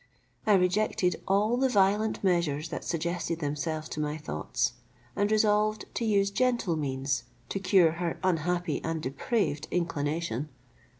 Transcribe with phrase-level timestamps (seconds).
[0.47, 4.73] I rejected all the violent measures that suggested themselves to my thoughts,
[5.15, 10.49] and resolved to use gentle means to cure her unhappy and depraved inclination.